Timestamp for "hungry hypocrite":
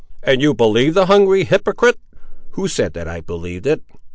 1.05-1.99